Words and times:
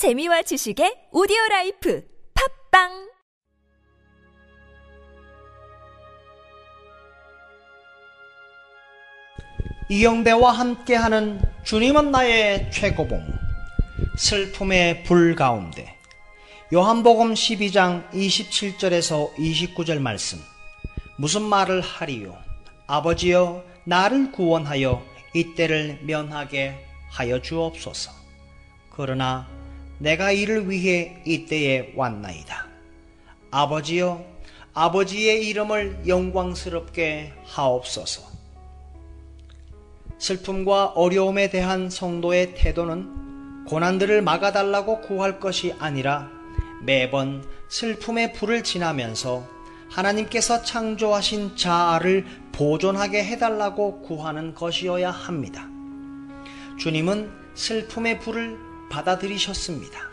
재미와 0.00 0.40
지식의 0.40 1.08
오디오 1.12 1.36
life 1.50 2.02
팟빵! 2.70 3.10
이영배와 9.90 10.52
함께하는 10.52 11.42
주님은 11.64 12.12
나의 12.12 12.70
최고봉 12.72 13.22
슬픔의 14.16 15.02
불 15.02 15.34
가운데. 15.36 15.94
요한복음 16.72 17.34
12장 17.34 18.10
27절에서 18.10 19.34
29절 19.34 19.98
말씀. 19.98 20.38
무슨 21.18 21.42
말을 21.42 21.82
하리요? 21.82 22.38
아버지여 22.86 23.62
나를 23.84 24.32
구원하여 24.32 25.04
이때를 25.34 25.98
면하게 26.04 26.86
하여 27.10 27.42
주옵소서. 27.42 28.12
그러나 28.88 29.59
내가 30.00 30.32
이를 30.32 30.70
위해 30.70 31.22
이때에 31.26 31.92
왔나이다 31.94 32.66
아버지여 33.50 34.24
아버지의 34.72 35.46
이름을 35.46 36.04
영광스럽게 36.06 37.34
하옵소서 37.44 38.22
슬픔과 40.18 40.86
어려움에 40.94 41.50
대한 41.50 41.90
성도의 41.90 42.54
태도는 42.54 43.64
고난들을 43.66 44.22
막아달라고 44.22 45.02
구할 45.02 45.38
것이 45.38 45.74
아니라 45.78 46.30
매번 46.82 47.44
슬픔의 47.68 48.32
불을 48.32 48.64
지나면서 48.64 49.46
하나님께서 49.90 50.62
창조하신 50.62 51.56
자아를 51.56 52.24
보존하게 52.52 53.24
해달라고 53.24 54.02
구하는 54.02 54.54
것이어야 54.54 55.10
합니다. 55.10 55.68
주님은 56.78 57.30
슬픔의 57.54 58.20
불을 58.20 58.69
받아들이셨습니다. 58.90 60.10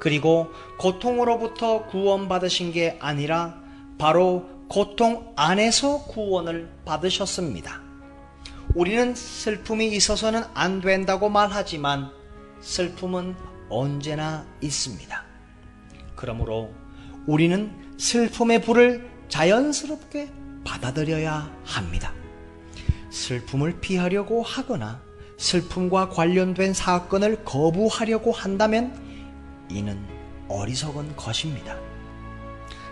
그리고 0.00 0.50
고통으로부터 0.78 1.86
구원받으신 1.86 2.72
게 2.72 2.96
아니라 3.00 3.60
바로 3.98 4.48
고통 4.68 5.32
안에서 5.36 6.04
구원을 6.04 6.70
받으셨습니다. 6.84 7.82
우리는 8.74 9.14
슬픔이 9.14 9.88
있어서는 9.88 10.42
안 10.54 10.80
된다고 10.80 11.28
말하지만 11.28 12.10
슬픔은 12.60 13.34
언제나 13.68 14.46
있습니다. 14.60 15.24
그러므로 16.14 16.72
우리는 17.26 17.72
슬픔의 17.98 18.62
불을 18.62 19.10
자연스럽게 19.28 20.30
받아들여야 20.64 21.54
합니다. 21.64 22.12
슬픔을 23.10 23.80
피하려고 23.80 24.42
하거나 24.42 25.02
슬픔과 25.38 26.10
관련된 26.10 26.74
사건을 26.74 27.44
거부하려고 27.44 28.32
한다면 28.32 28.92
이는 29.70 30.04
어리석은 30.48 31.16
것입니다. 31.16 31.76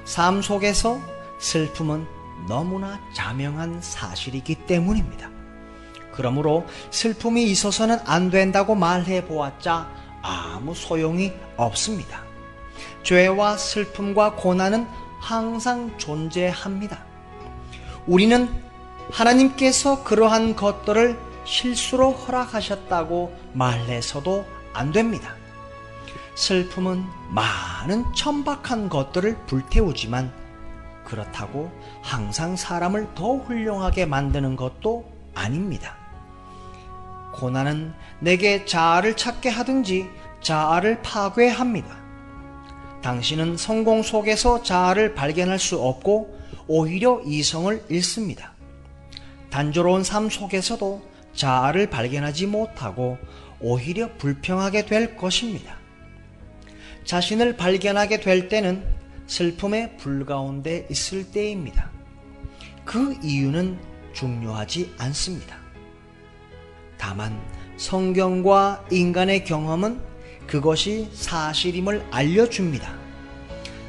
삶 0.04 0.40
속에서 0.40 0.98
슬픔은 1.40 2.06
너무나 2.48 3.00
자명한 3.14 3.80
사실이기 3.82 4.66
때문입니다. 4.66 5.28
그러므로 6.12 6.64
슬픔이 6.90 7.44
있어서는 7.44 7.98
안 8.06 8.30
된다고 8.30 8.74
말해 8.74 9.26
보았자 9.26 9.90
아무 10.22 10.74
소용이 10.74 11.32
없습니다. 11.56 12.22
죄와 13.02 13.56
슬픔과 13.56 14.34
고난은 14.34 14.86
항상 15.20 15.96
존재합니다. 15.98 17.04
우리는 18.06 18.48
하나님께서 19.10 20.04
그러한 20.04 20.56
것들을 20.56 21.25
실수로 21.46 22.10
허락하셨다고 22.10 23.34
말해서도 23.54 24.44
안 24.74 24.92
됩니다. 24.92 25.34
슬픔은 26.34 27.02
많은 27.30 28.04
천박한 28.14 28.90
것들을 28.90 29.46
불태우지만 29.46 30.30
그렇다고 31.04 31.70
항상 32.02 32.56
사람을 32.56 33.14
더 33.14 33.36
훌륭하게 33.36 34.04
만드는 34.04 34.56
것도 34.56 35.10
아닙니다. 35.34 35.96
고난은 37.34 37.94
내게 38.18 38.64
자아를 38.64 39.16
찾게 39.16 39.48
하든지 39.48 40.08
자아를 40.42 41.00
파괴합니다. 41.02 41.96
당신은 43.02 43.56
성공 43.56 44.02
속에서 44.02 44.62
자아를 44.62 45.14
발견할 45.14 45.58
수 45.58 45.80
없고 45.80 46.36
오히려 46.66 47.20
이성을 47.24 47.84
잃습니다. 47.88 48.52
단조로운 49.50 50.02
삶 50.02 50.28
속에서도 50.28 51.15
자아를 51.36 51.88
발견하지 51.88 52.46
못하고 52.46 53.18
오히려 53.60 54.12
불평하게 54.18 54.86
될 54.86 55.16
것입니다. 55.16 55.78
자신을 57.04 57.56
발견하게 57.56 58.20
될 58.20 58.48
때는 58.48 58.84
슬픔의 59.26 59.96
불 59.96 60.26
가운데 60.26 60.86
있을 60.90 61.30
때입니다. 61.30 61.90
그 62.84 63.16
이유는 63.22 63.78
중요하지 64.12 64.94
않습니다. 64.98 65.56
다만 66.98 67.38
성경과 67.76 68.84
인간의 68.90 69.44
경험은 69.44 70.00
그것이 70.46 71.10
사실임을 71.12 72.06
알려줍니다. 72.10 72.96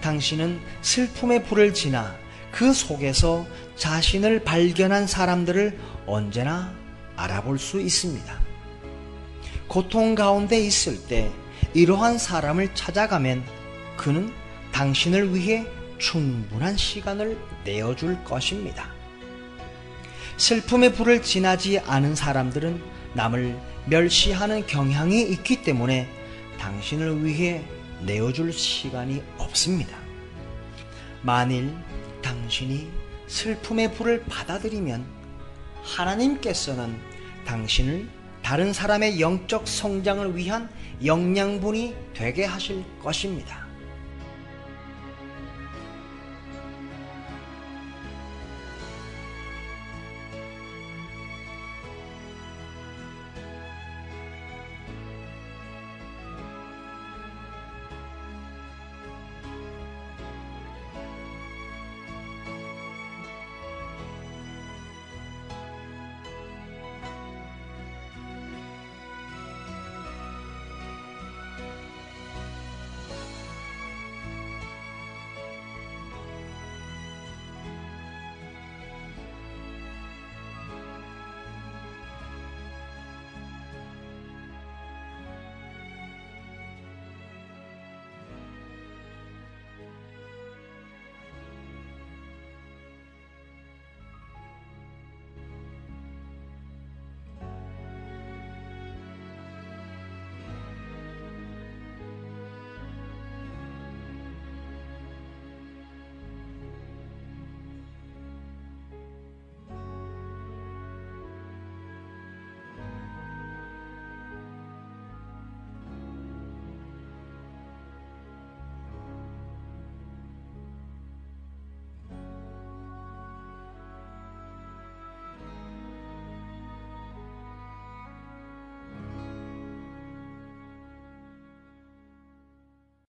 당신은 0.02 0.60
슬픔의 0.82 1.44
불을 1.46 1.74
지나 1.74 2.16
그 2.52 2.74
속에서 2.74 3.46
자신을 3.76 4.44
발견한 4.44 5.08
사람들을 5.08 5.80
언제나 6.08 6.74
알아볼 7.18 7.60
수 7.60 7.82
있습니다. 7.82 8.40
고통 9.68 10.16
가운데 10.16 10.60
있을 10.60 11.06
때 11.08 11.30
이러한 11.74 12.18
사람을 12.18 12.74
찾아가면 12.74 13.44
그는 13.98 14.32
당신을 14.72 15.36
위해 15.36 15.66
충분한 15.98 16.78
시간을 16.78 17.38
내어줄 17.66 18.24
것입니다. 18.24 18.90
슬픔의 20.38 20.94
불을 20.94 21.24
지나지 21.24 21.80
않은 21.80 22.16
사람들은 22.16 22.82
남을 23.14 23.60
멸시하는 23.88 24.68
경향이 24.68 25.24
있기 25.24 25.64
때문에 25.64 26.08
당신을 26.60 27.26
위해 27.26 27.66
내어줄 28.02 28.54
시간이 28.54 29.24
없습니다. 29.40 29.98
만일 31.24 31.76
당신이 32.22 32.88
슬픔의 33.26 33.94
불을 33.96 34.24
받아들이면 34.26 35.17
하나님께서는 35.84 36.98
당신을 37.46 38.08
다른 38.42 38.74
사람의 38.74 39.20
영적 39.20 39.68
성장을 39.68 40.36
위한 40.36 40.70
영양분이 41.04 41.96
되게 42.14 42.46
하실 42.46 42.84
것입니다. 43.02 43.67